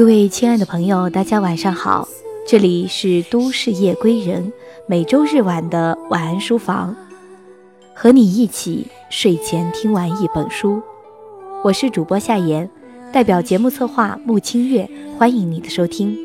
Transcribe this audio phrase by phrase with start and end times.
[0.00, 2.08] 各位亲爱的朋友，大家晚上好，
[2.46, 4.50] 这里是都市夜归人，
[4.86, 6.96] 每周日晚的晚安书房，
[7.94, 10.80] 和你一起睡前听完一本书。
[11.62, 12.70] 我是主播夏言，
[13.12, 16.16] 代表节目策划穆清月，欢迎你的收听。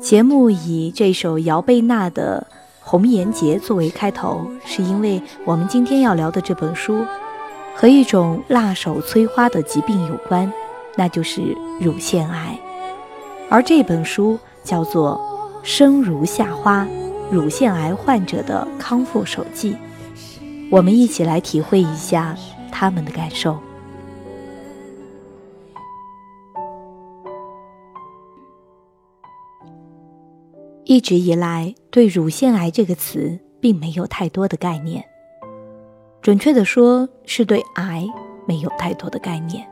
[0.00, 2.46] 节目以这首姚贝娜的
[2.78, 7.04] 《红颜劫》作为开头，是因为我们今天要聊的这本书
[7.74, 10.52] 和一种辣手摧花的疾病有关。
[10.96, 12.58] 那就是乳腺癌，
[13.50, 15.20] 而这本书叫做
[15.66, 16.86] 《生如夏花：
[17.30, 19.72] 乳腺癌患者的康复手记》，
[20.70, 22.36] 我们一起来体会一下
[22.70, 23.58] 他们的感受。
[30.84, 35.04] 一直以来，对乳腺癌这个词并没有太多的概念，
[36.22, 38.06] 准确的说，是对癌
[38.46, 39.66] 没有太多的概念。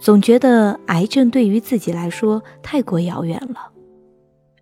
[0.00, 3.72] 总觉得癌症对于自己来说太过遥远了，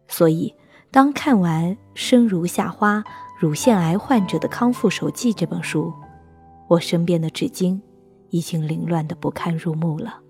[0.09, 0.55] 所以
[0.91, 3.05] 当看完《生如夏花：
[3.39, 5.93] 乳腺癌患者的康复手记》这本书，
[6.69, 7.79] 我身边的纸巾
[8.31, 10.21] 已经凌乱的不堪入目了。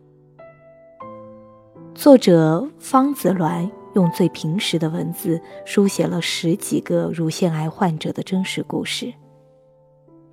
[1.94, 9.14] 作者方子鸾用最平实的文字书写了十几个乳腺癌患者的真实故事。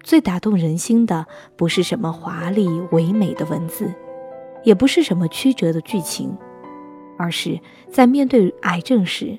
[0.02, 3.94] 最打动人心的不是什么华丽唯美的文字。
[4.64, 6.36] 也不是什么曲折的剧情，
[7.18, 7.60] 而是
[7.92, 9.38] 在面对癌症时，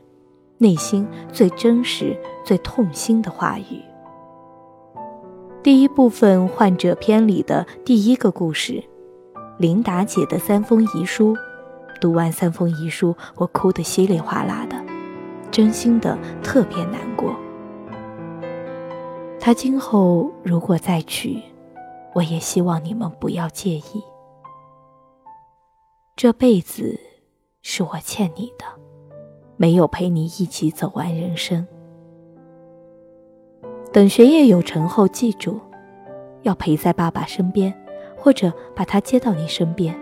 [0.58, 3.83] 内心最真实、最痛心的话语。
[5.62, 8.84] 第一部分患者篇里的第一个故事，
[9.58, 11.34] 琳达姐的三封遗书。
[12.00, 14.77] 读完三封遗书，我哭得稀里哗啦的，
[15.50, 17.34] 真心的特别难过。
[19.41, 21.41] 他今后如果再娶，
[22.15, 24.03] 我也希望你们不要介意。
[26.16, 27.00] 这辈子
[27.60, 28.64] 是我欠你的，
[29.56, 31.66] 没有陪你一起走完人生。
[33.92, 35.58] 等学业有成后，记住
[36.42, 37.75] 要陪在爸爸身边，
[38.16, 39.92] 或者把他接到你身边，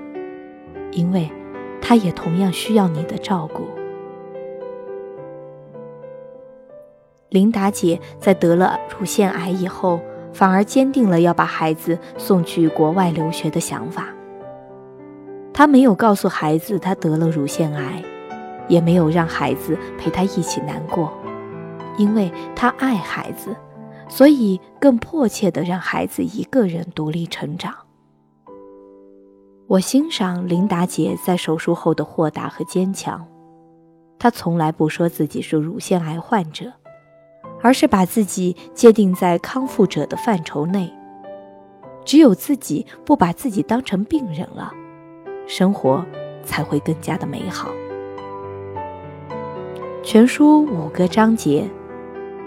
[0.91, 1.31] 因为
[1.81, 3.63] 他也同样需要你的照顾。
[7.31, 9.99] 琳达姐在得了乳腺癌以后，
[10.35, 14.12] 反而坚定了要把孩子送去国外留学的想法。
[15.63, 18.03] 他没有告诉孩子他得了乳腺癌，
[18.67, 21.13] 也没有让孩子陪他一起难过，
[21.97, 23.55] 因为他爱孩子，
[24.09, 27.73] 所以更迫切地让孩子一个人独立成长。
[29.69, 33.25] 我欣赏琳达姐在手术后的豁达和坚强，
[34.19, 36.73] 她从来不说自己是乳腺癌患者，
[37.63, 40.93] 而是把自己界定在康复者的范畴内。
[42.05, 44.73] 只有自己不把自己当成病人了。
[45.47, 46.05] 生活
[46.45, 47.71] 才会更加的美好。
[50.03, 51.69] 全书五个章节，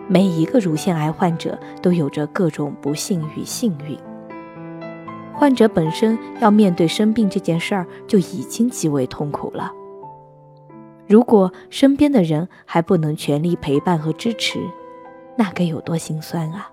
[0.08, 3.98] 每一个乳腺癌患者都有着各种不幸与幸运。
[5.34, 9.72] 患者本身要面对生病这件事儿就已经极为痛苦了，
[11.08, 14.60] 如果身边的人还不能全力陪伴和支持，
[15.38, 16.70] 那该有多心酸啊！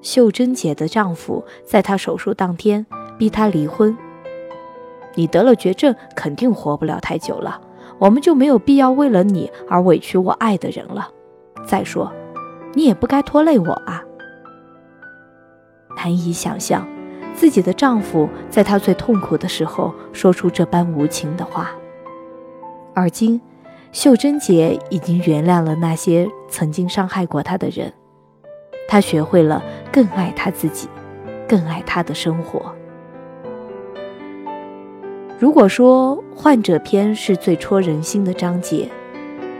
[0.00, 2.86] 秀珍姐的丈夫在她手术当天
[3.16, 3.96] 逼她离婚。
[5.18, 7.60] 你得了绝症，肯定活不了太久了，
[7.98, 11.10] 我们就没有必要为了你而委屈我爱的人了。
[11.66, 12.12] 再说，
[12.74, 14.04] 你也不该拖累我啊！
[15.96, 16.86] 难以想象，
[17.34, 21.72] 自己的丈夫在她最痛苦的时候说出这般无情的话。
[22.94, 23.40] 而今，
[23.90, 27.92] 秀珍姐已经原谅了那些曾经伤害过她的人，
[28.86, 30.86] 她学会了更爱她自己，
[31.48, 32.72] 更爱她的生活。
[35.38, 38.88] 如果说患者篇是最戳人心的章节，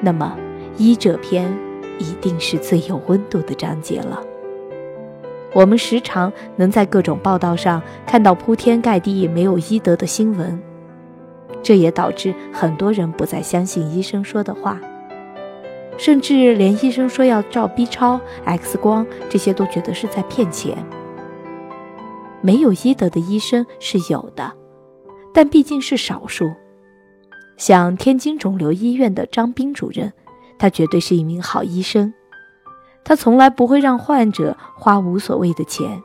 [0.00, 0.36] 那么
[0.76, 1.56] 医者篇
[2.00, 4.20] 一定是最有温度的章节了。
[5.52, 10.60] 我们时常能在各种报道上看到铺天盖地没有医德的新闻，
[11.62, 14.81] 这也导致很多人不再相信医生说的话，
[15.96, 20.76] 甚至连医生说要照 B 超、X 光这些都觉得是在骗钱。
[22.40, 24.52] 没有医德的医生是有的。
[25.38, 26.52] 但毕竟是少数，
[27.56, 30.12] 像天津肿瘤医院的张斌主任，
[30.58, 32.12] 他绝对是一名好医生。
[33.05, 36.02] 他从来不会让患者花无所谓的钱，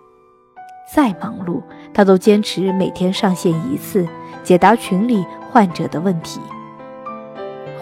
[0.94, 1.64] 再忙碌，
[1.96, 4.08] 他都坚持每天上线一次，
[4.44, 6.40] 解答群里患者的问题。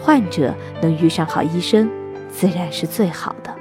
[0.01, 1.92] 患者能遇上好医生，
[2.30, 3.54] 自然是最好的。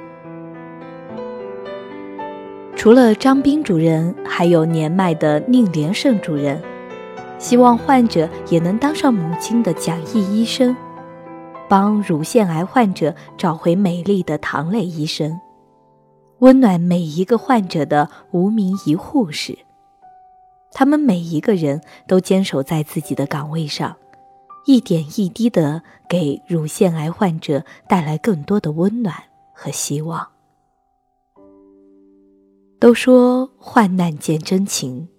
[2.73, 6.57] 除了张斌主任，还有年迈的宁连胜主任。
[7.41, 10.77] 希望患者也能当上母亲的讲义医生，
[11.67, 15.41] 帮乳腺癌患者找回美丽的糖类医生，
[16.37, 19.57] 温暖每一个患者的无名医护士。
[20.71, 23.97] 他们每一个人都坚守在自己的岗位上，
[24.65, 29.15] 一点一滴地给乳腺癌患者带来更多的温暖
[29.51, 30.25] 和希望。
[32.79, 35.09] 都说患难见真情，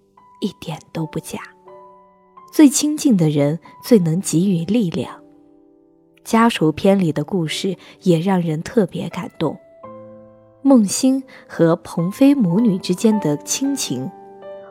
[0.41, 1.39] 一点都不假。
[2.53, 5.23] 最亲近的人最能给予力量。
[6.23, 9.57] 家属篇里的故事也让人特别感动。
[10.61, 14.11] 孟欣和彭飞母女之间的亲情，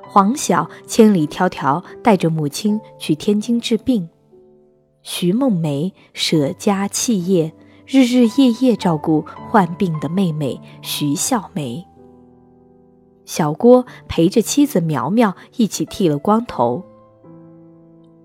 [0.07, 4.07] 黄晓千里迢迢带着母亲去天津治病，
[5.01, 7.51] 徐梦梅舍家弃业，
[7.87, 11.83] 日日夜夜照顾患病的妹妹徐笑梅。
[13.25, 16.83] 小郭陪着妻子苗苗一起剃了光头。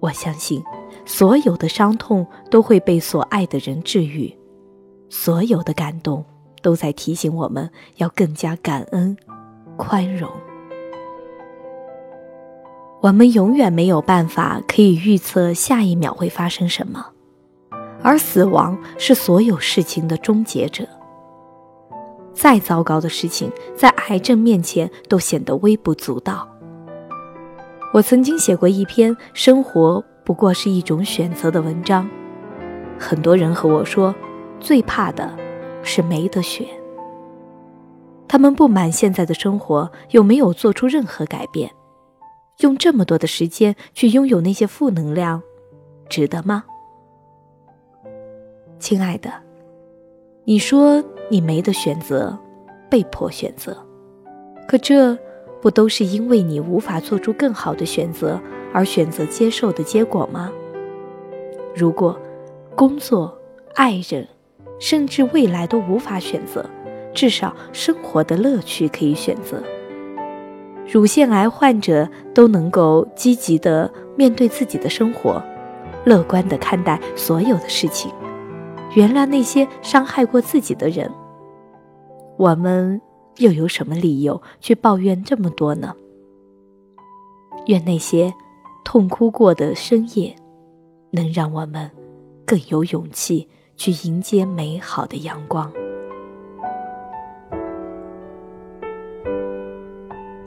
[0.00, 0.62] 我相信，
[1.04, 4.36] 所有的伤痛都会被所爱的人治愈，
[5.08, 6.24] 所有的感动
[6.62, 9.16] 都在提醒我们要更加感恩、
[9.76, 10.30] 宽容。
[13.02, 17.06] 我们永远没有办法可以预测下一秒会发生什么，
[18.02, 20.86] 而死亡是所有事情的终结者。
[22.34, 26.48] 再糟糕的事情，在癌症面前都显得微不足道。
[27.92, 32.08] 我曾经写过一篇“生活不过是一种选择”的文章，
[32.98, 34.14] 很多人和我说，
[34.60, 35.34] 最怕的
[35.82, 36.66] 是没得选。
[38.28, 41.70] 他们不满现在的生活，又没有做出任何改变，
[42.58, 45.40] 用这么多的时间去拥有那些负能量，
[46.08, 46.64] 值得吗？
[48.78, 49.32] 亲爱的，
[50.44, 51.02] 你说。
[51.28, 52.38] 你没得选择，
[52.88, 53.76] 被迫选择，
[54.68, 55.18] 可这
[55.66, 58.40] 不都是因为你无法做出更好的选择
[58.72, 60.48] 而选择接受的结果吗？
[61.74, 62.16] 如果
[62.76, 63.36] 工作、
[63.74, 64.28] 爱人，
[64.78, 66.64] 甚至未来都无法选择，
[67.12, 69.60] 至少生活的乐趣可以选择。
[70.88, 75.42] 乳腺癌患者都能够积极的面对自己的生活，
[76.04, 78.08] 乐观的看待所有的事情。
[78.94, 81.10] 原谅那些伤害过自己的人，
[82.36, 83.00] 我们
[83.38, 85.94] 又有什么理由去抱怨这么多呢？
[87.66, 88.32] 愿那些
[88.84, 90.34] 痛哭过的深夜，
[91.10, 91.90] 能让我们
[92.44, 95.72] 更有勇气去迎接美好的阳光。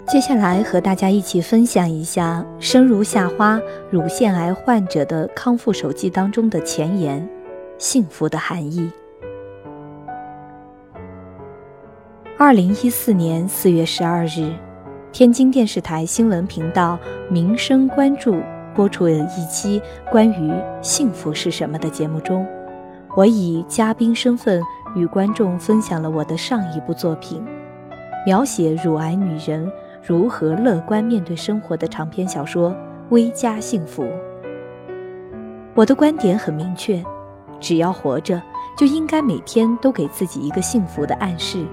[0.07, 3.57] 接下来和大家一起分享一下《生如夏花》
[3.91, 7.29] 乳腺癌患者的康复手记当中的前言。
[7.77, 8.91] 幸福的含义。
[12.41, 14.49] 二零一四年四月十二日，
[15.11, 16.97] 天津电视台新闻频道
[17.29, 18.35] 《民生关注》
[18.73, 20.49] 播出了一期关于
[20.81, 22.47] 幸福是什么的节目中，
[23.13, 24.63] 我以嘉宾身份
[24.95, 27.43] 与观众分享了我的上一部作品，
[28.25, 29.69] 描写乳癌女人
[30.01, 32.71] 如何乐观面对生活的长篇小说
[33.09, 34.03] 《微加幸福》。
[35.75, 37.03] 我的观点很明确。
[37.59, 38.41] 只要活着，
[38.77, 41.65] 就应该每天都给自己一个幸福的暗示，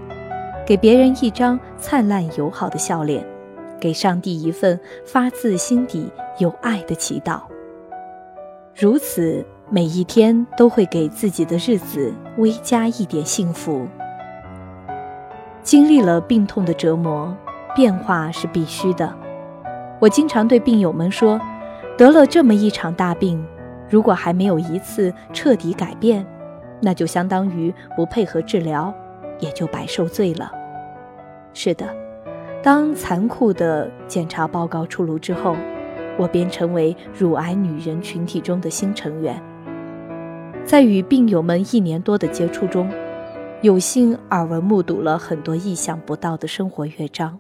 [0.66, 3.24] 给别人一张灿烂友好的笑脸，
[3.78, 7.42] 给上帝一份发自心底有爱的祈祷。
[8.74, 13.86] 如此，每一天都会给自己的日子微加一点幸福。
[15.62, 17.32] 经历了病痛的折磨，
[17.76, 19.14] 变化是必须的。
[20.00, 21.40] 我经常对病友们说，
[21.96, 23.40] 得了这么一场大病。
[23.88, 26.26] 如果还没有一次彻底改变，
[26.80, 28.92] 那就相当于不配合治疗，
[29.38, 30.50] 也就白受罪了。
[31.52, 31.88] 是的，
[32.62, 35.56] 当残酷的检查报告出炉之后，
[36.18, 39.42] 我便成为乳癌女人群体中的新成员。
[40.64, 42.90] 在与病友们一年多的接触中，
[43.62, 47.38] 有幸耳闻目睹了很多意想不到的生活乐章，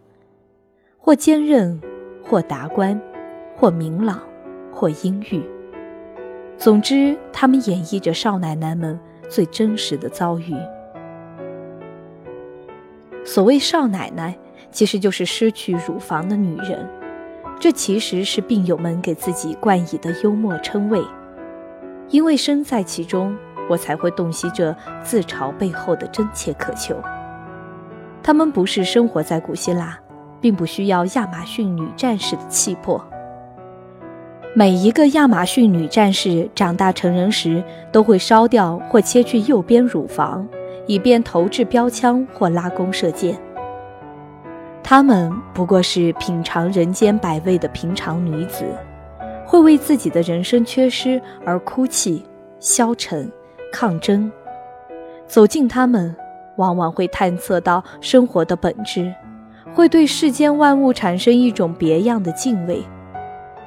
[0.96, 1.80] 或坚韧，
[2.22, 3.00] 或达观，
[3.56, 4.20] 或明朗，
[4.72, 5.42] 或阴郁。
[6.56, 8.98] 总之，他们演绎着少奶奶们
[9.28, 10.54] 最真实的遭遇。
[13.26, 14.34] 所谓少奶奶，
[14.70, 16.88] 其实就是失去乳房的女人。
[17.58, 21.02] 这其实是病友们给自己冠以的幽默称谓。
[22.08, 23.36] 因为身在其中，
[23.68, 26.94] 我才会洞悉这自嘲背后的真切渴求。
[28.22, 29.98] 他们不是生活在古希腊，
[30.40, 33.04] 并不需要亚马逊女战士的气魄。
[34.54, 40.46] 每一个亚马逊女战士长大成人时，都会烧掉或切去右边乳房，
[40.86, 43.38] 以便投掷标枪或拉弓射箭。
[44.82, 48.64] 她们不过是品尝人间百味的平常女子，
[49.44, 52.24] 会为自己的人生缺失而哭泣、
[52.60, 53.30] 消沉、
[53.72, 54.30] 抗争。
[55.26, 56.14] 走进他们，
[56.56, 59.12] 往往会探测到生活的本质，
[59.74, 62.80] 会对世间万物产生一种别样的敬畏。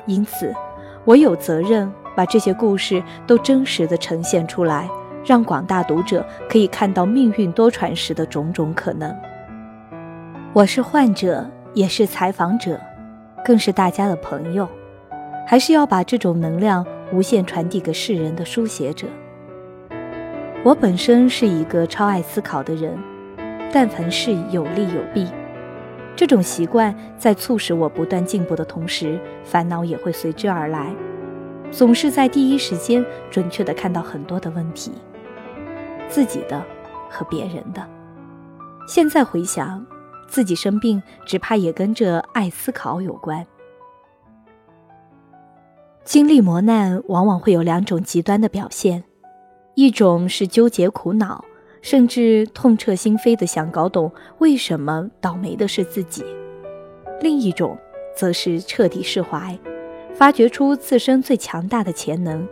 [0.06, 0.56] 因此，
[1.04, 4.90] 我有责任把这些故事都真实的呈现出来，
[5.26, 9.16] 让广大读者可以看到命运多舛时的种种可能。
[10.54, 12.80] 我是患者，也是采访者，
[13.44, 14.68] 更是大家的朋友，
[15.46, 19.08] 还是要把这种能量无限传递给世人的书写者。
[20.64, 22.98] 我本身是一个超爱思考的人，
[23.72, 25.28] 但凡事有利有弊。
[26.16, 30.94] 这种习惯在促使我不断进步的同时，烦恼也会随之而来。
[31.72, 34.92] 总是在第一时间准确的看到很多的问题，
[36.08, 36.66] 自己的
[37.10, 37.88] 和别人的。
[38.88, 39.86] 现在回想，
[40.28, 43.46] 自己生病，只怕也跟这爱思考有关。
[46.04, 49.04] 经历磨难，往往会有两种极端的表现，
[49.76, 51.46] 一种是纠结苦恼。
[51.82, 56.26] 甚至痛彻心扉的想搞懂为什么倒霉的是自己，
[57.22, 57.78] 另一种
[58.14, 59.58] 则是彻底释怀，
[60.20, 62.46] 发掘出自身最强大的潜能，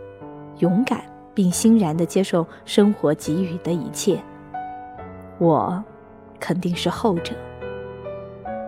[0.60, 1.02] 勇敢
[1.34, 4.18] 并欣然地接受生活给予的一切。
[5.36, 5.84] 我，
[6.40, 7.34] 肯定是后者。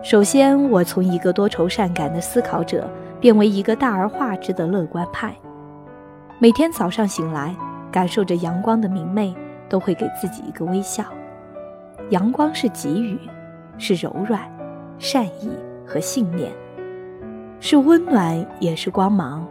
[0.03, 2.87] 首先，我从一个多愁善感的思考者
[3.19, 5.35] 变为一个大而化之的乐观派，
[6.37, 7.55] 每天早上醒来，
[7.91, 9.35] 感受着阳光的明媚。
[9.67, 11.01] 都会给自己一个微笑。
[12.09, 13.17] 阳光是给予，
[13.77, 14.41] 是柔软、
[14.99, 15.49] 善意
[15.87, 16.51] 和信念，
[17.63, 19.47] 是温暖，也是光芒。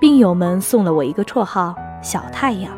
[0.00, 2.72] 病友们送了我一个绰号“小太阳”，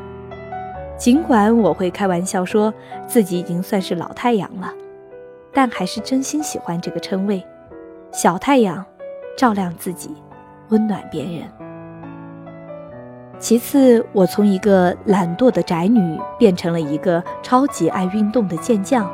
[0.98, 2.72] 尽管我会开玩笑说
[3.06, 4.70] 自己已经算是老太阳了，
[5.54, 7.42] 但还是真心喜欢这个称谓。
[8.12, 8.84] 小太阳，
[9.38, 10.14] 照亮自己，
[10.68, 11.48] 温暖别人。
[13.38, 19.10] 其次，我从一个懒惰的宅女变成了一个超级爱运动的健将。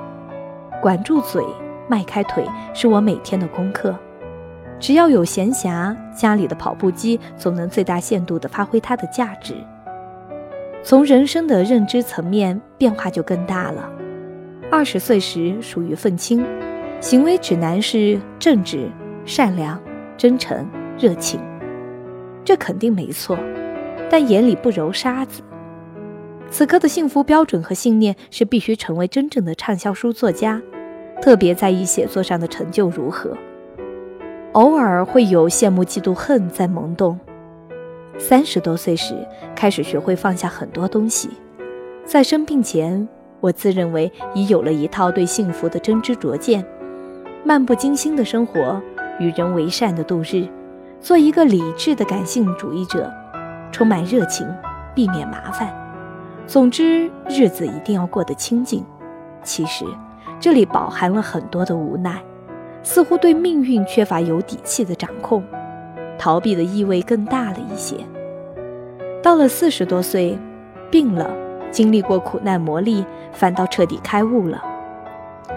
[0.82, 1.44] 管住嘴，
[1.86, 2.44] 迈开腿，
[2.74, 3.94] 是我每天的功课。
[4.78, 9.54] 只要有闲暇，家里的跑步机总能最大限度地发挥它的价值。
[10.82, 13.90] 从人生的认知层面，变化就更大了。
[14.70, 16.44] 二十岁时属于愤青，
[17.00, 18.90] 行为指南是正直、
[19.24, 19.80] 善良、
[20.16, 20.68] 真诚、
[20.98, 21.40] 热情，
[22.44, 23.38] 这肯定没错。
[24.08, 25.42] 但眼里不揉沙子。
[26.48, 30.62] 此刻的幸福标准和信念是必须成为真正的畅销书作家，
[31.20, 33.36] 特别在意写作上的成就如何。
[34.56, 37.20] 偶尔会有羡慕、嫉妒、恨在萌动。
[38.18, 39.14] 三十多岁时
[39.54, 41.28] 开始学会放下很多东西，
[42.06, 43.06] 在生病前，
[43.40, 46.64] 我自认为已有了一套对幸福的真知灼见，
[47.44, 48.80] 漫不经心的生活，
[49.18, 50.48] 与人为善的度日，
[51.02, 53.12] 做一个理智的感性主义者。
[53.70, 54.48] 充满热情，
[54.94, 55.68] 避免麻烦。
[56.46, 58.82] 总之，日子一定要过得清静。
[59.42, 59.84] 其实，
[60.40, 62.22] 这里饱含了很多的无奈，
[62.86, 65.42] 似乎对命运缺乏有底气的掌控，
[66.16, 67.96] 逃避的意味更大了一些。
[69.20, 70.38] 到了四十多岁，
[70.88, 71.28] 病了，
[71.72, 74.62] 经历过苦难磨砺，反倒彻底开悟了。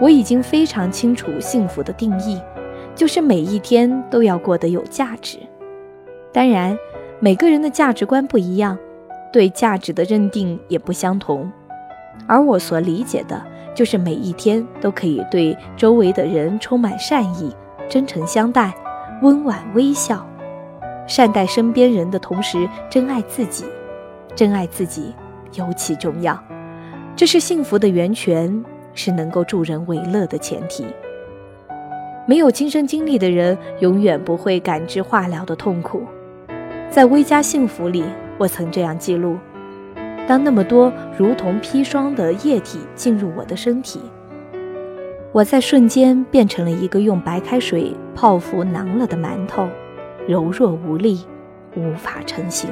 [0.00, 2.42] 我已经非常清楚幸福的定义，
[2.96, 5.38] 就是每一天都要过得有价值。
[6.32, 6.76] 当然。
[7.22, 8.78] 每个人的价值观不一样，
[9.30, 11.52] 对价值的认定也不相同。
[12.26, 13.44] 而我所理解的，
[13.80, 17.50] 就是每一天都可以对周围的人充满善意、
[17.88, 18.70] 真诚相待、
[19.22, 20.22] 温婉微笑，
[21.06, 23.64] 善待身边人的同时，珍爱自己。
[24.36, 25.14] 珍爱自己
[25.54, 26.38] 尤其重要，
[27.16, 30.84] 这是幸福的源泉，是能够助人为乐的前提。
[32.26, 36.02] 没有亲身经历的人，永远不会感知化疗的痛苦。
[36.90, 38.04] 在《微加幸福》里，
[38.36, 39.38] 我曾这样记录：
[40.30, 43.98] 当那么多如同砒霜的液体进入我的身体，
[45.32, 49.68] 我在瞬间变成了一个用白开水泡芙囊了的馒头，
[50.28, 51.26] 柔弱无力，
[51.74, 52.70] 无法成型。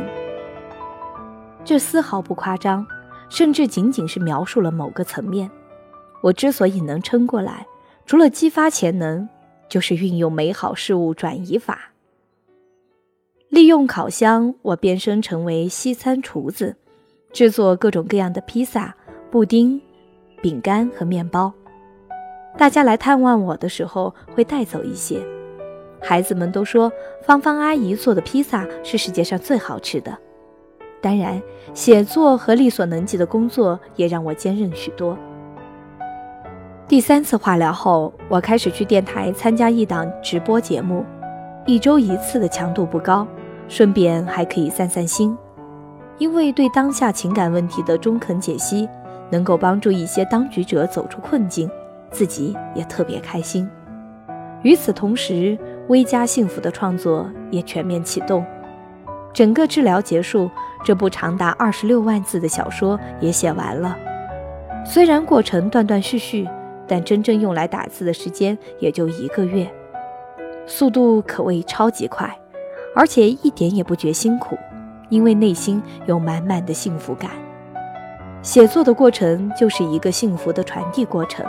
[1.64, 2.86] 这丝毫不夸张，
[3.28, 5.50] 甚至仅仅是描述了某个层面。
[6.20, 7.66] 我之所以能撑过来，
[8.06, 9.28] 除了激发潜能，
[9.68, 11.90] 就是运用美好事物转移法。
[13.48, 16.76] 利用烤箱，我变身成为西餐厨子，
[17.32, 18.94] 制作各种各样的披萨、
[19.30, 19.80] 布丁、
[20.40, 21.52] 饼干和面包。
[22.56, 25.20] 大家来探望我的时候会带走一些。
[26.00, 26.90] 孩子们都说
[27.22, 30.16] 芳芳阿姨做的披萨是世界上最好吃的。
[31.00, 31.40] 当然，
[31.74, 35.16] 写作和力所能及的工作也让我坚韧许多。
[36.88, 41.04] 第三次化疗后，我开始去电台参加一档直播节目，
[41.66, 43.26] 一周一次的强度不高。
[43.68, 45.36] 顺便还可以散散心，
[46.18, 48.88] 因为对当下情感问题的中肯解析，
[49.30, 51.70] 能够帮助一些当局者走出困境，
[52.10, 53.68] 自己也特别开心。
[54.62, 55.56] 与此同时，
[55.88, 58.44] 微加幸福的创作也全面启动。
[59.32, 60.50] 整个治疗结束，
[60.84, 63.96] 这部长达二十六万字的小说也写完了。
[64.84, 66.48] 虽然过程断断续续，
[66.88, 69.70] 但真正用来打字的时间也就一个月，
[70.66, 72.36] 速度可谓超级快，
[72.96, 74.56] 而且一点也不觉辛苦，
[75.08, 77.30] 因为内心有满满的幸福感。
[78.42, 81.44] 写作的过程就是一个幸福的传递过程，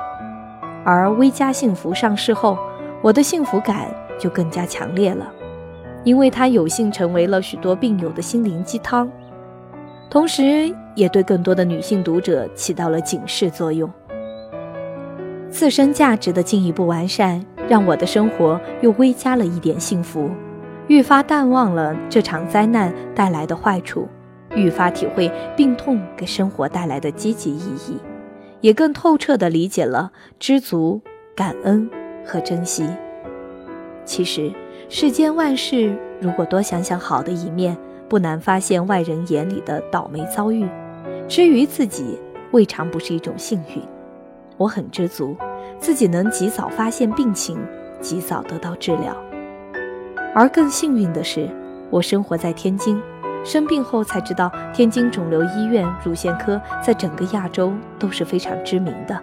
[0.84, 2.58] 而微加幸福上市后，
[3.02, 3.86] 我的幸福感
[4.20, 5.32] 就更加强烈了。
[6.04, 9.10] 因为它有幸成为了许多病友的心灵鸡汤，
[10.10, 13.90] 同时也对更多的女性读者起到了警示作用。
[15.50, 20.30] 自身价值的进一步完善，让我的生活又微加了一点幸福，
[20.90, 24.08] 愈发淡忘了这场灾难带来的坏处，
[24.56, 27.98] 愈发体会病痛给生活带来的积极意义，
[28.60, 31.00] 也更透彻地理解了知足、
[31.36, 31.88] 感恩
[32.26, 32.86] 和珍惜。
[34.04, 34.52] 其实。
[34.92, 37.78] 世间万事，如果多想想好的一面，
[38.08, 40.68] 不难发现外人眼里的倒霉遭遇。
[41.28, 42.18] 至于自己，
[42.50, 43.84] 未尝不是一种幸运。
[44.58, 45.38] 我很知足，
[45.78, 47.60] 自己能及早发现病情，
[48.02, 49.16] 及早得到治疗。
[50.34, 51.50] 而更幸运的是，
[51.90, 53.02] 我生活在天津，
[53.44, 59.20] 生病后才知道，天津肿瘤医院乳腺科在整个亚洲都是非常知名的。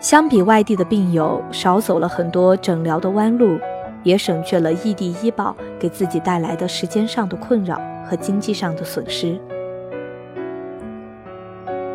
[0.00, 3.58] 相比外地的病友，少走了很多诊疗的弯路。
[4.02, 9.38] 也省去了异地医保给自己带来的时间上的困扰和经济上的损失。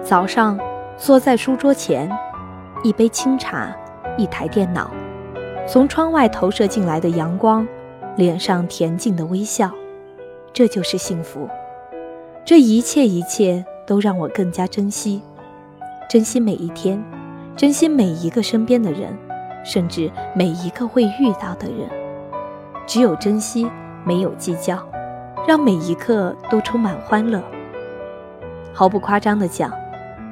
[0.03, 0.55] 早上
[0.97, 2.07] 坐在书桌前，
[2.83, 3.75] 一杯清茶，
[4.19, 4.91] 一台电脑，
[5.67, 7.67] 从窗外投射进来的阳光，
[8.15, 9.71] 脸上恬静的微笑，
[10.53, 11.49] 这就是幸福。
[12.45, 15.21] 这一切一切都让我更加珍惜，
[16.09, 17.03] 珍惜每一天，
[17.55, 19.15] 珍惜每一个身边的人。
[19.67, 21.89] 甚至每一个会遇到的人，
[22.85, 23.67] 只有珍惜，
[24.03, 24.77] 没有计较，
[25.47, 27.41] 让每一刻都充满欢乐。
[28.71, 29.73] 毫不夸张地讲，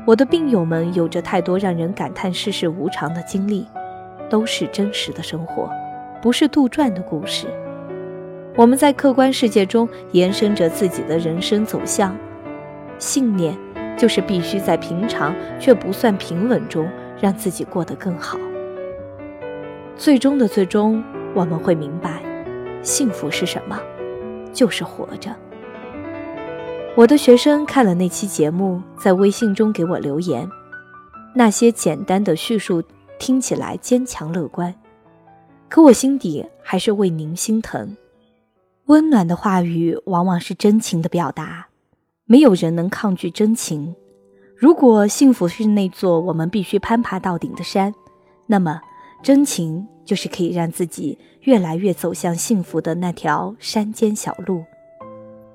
[0.06, 3.66] 我的病友们有着太多让人感叹世事无常的经历，
[4.30, 5.70] 都是真实的生活，
[6.22, 7.48] 不是杜撰的故事。
[8.56, 12.16] 我们在客观世界中延伸着自己的人生走向，
[13.00, 13.58] 信念
[13.98, 16.88] 就是必须在平常却不算平稳中，
[17.20, 18.38] 让自己过得更好。
[19.96, 22.22] 最终的最终，我们会明白，
[22.82, 23.80] 幸福是什么，
[24.52, 25.30] 就是活着。
[26.96, 30.48] 我的学生看了那期节目，在微信中给我留言，
[31.34, 32.84] 那些简单的叙述
[33.24, 34.76] 听起来坚强乐观，
[35.70, 37.96] 可我心底还是为您心疼。
[38.88, 41.68] 温暖的话语往往是真情的表达，
[42.26, 43.96] 没有人能抗拒真情。
[44.58, 47.96] 如果幸福是那座我们必须攀爬到顶的山，
[48.46, 48.82] 那么。
[49.22, 54.66] 真情就是可以让自己越来越走向幸福的那条山间小路。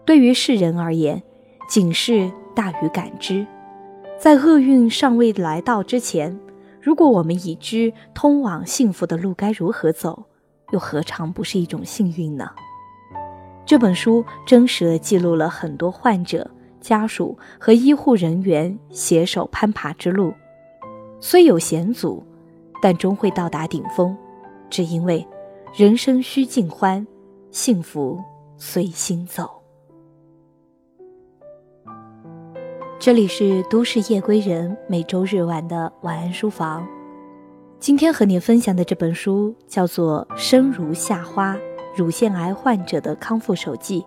[0.06, 1.22] 对于世人而言，
[1.68, 3.46] 警示大于感知。
[4.18, 6.40] 在厄运尚未来到之前，
[6.88, 10.24] 如果我们已知通往幸福的路该如何走，
[10.72, 12.48] 又何尝不是一种幸运呢？
[13.66, 20.32] 这本书真实的记录了很多患者、家属和医护人员携手攀爬之路，
[21.20, 22.24] 虽有险阻。
[22.80, 24.16] 但终会到达顶峰，
[24.70, 25.26] 只因为
[25.74, 27.06] 人生须尽欢，
[27.50, 28.18] 幸福
[28.56, 29.57] 随心走。
[33.00, 36.84] 这里是都市夜归人每周日晚的晚安书房。
[37.78, 41.56] 今天和你分享的这本书叫做《生如夏花：
[41.96, 44.00] 乳腺癌患者的康复手记》。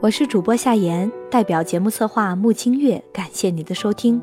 [0.00, 4.20] 我是主播夏言，代表节目策划穆清月，感谢你的收听。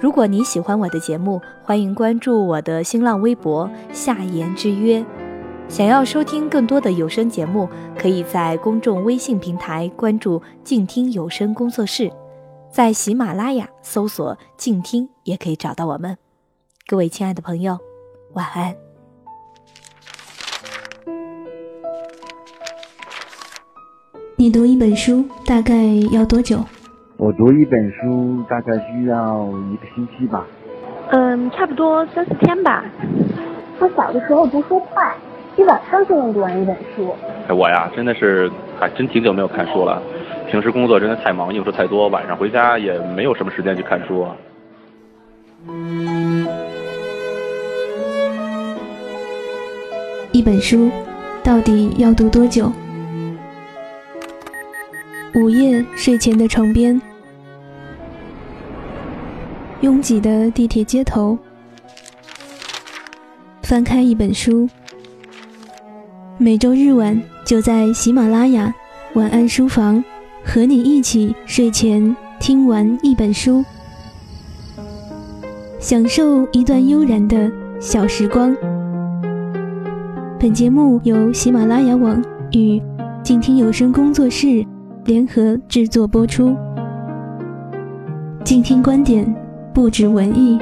[0.00, 5.04] 如果你喜欢我的节目，欢迎关注我的新浪微博“夏言之约”。
[5.70, 12.10] 想要收听更多的有声节目，可以在公众微信平台关注“静听有声工作室”，
[12.78, 16.16] 在喜马拉雅搜索“静听”也可以找到我们。
[16.86, 17.76] 各位亲爱的朋友，
[18.34, 18.72] 晚安。
[24.36, 25.74] 你读一本书大概
[26.12, 26.60] 要多久？
[27.16, 30.46] 我读一本书大概需要一个星期吧。
[31.10, 32.84] 嗯，差不多三四天吧。
[33.80, 35.16] 我小的时候读书快，
[35.56, 37.12] 一晚上就能读完一本书。
[37.48, 40.00] 哎，我呀，真的是还真挺久没有看书了。
[40.50, 44.26] 平时工作真的太忙，应酬太多，晚上回家也没有什么时间去看书。
[50.32, 50.90] 一本书
[51.44, 52.72] 到底要读多久？
[55.34, 56.98] 午夜睡前的床边，
[59.82, 61.36] 拥挤的地铁街头，
[63.62, 64.66] 翻开一本书。
[66.38, 68.72] 每周日晚就在喜马拉雅
[69.14, 70.02] 晚安书房，
[70.44, 73.64] 和你一起睡前听完一本书，
[75.78, 78.56] 享受一段悠然的小时光。
[80.38, 82.22] 本节目由喜马拉雅网
[82.52, 82.80] 与
[83.22, 84.64] 静听有声工作室
[85.04, 86.56] 联合制作播出。
[88.44, 89.34] 静听观点，
[89.74, 90.58] 不止文艺。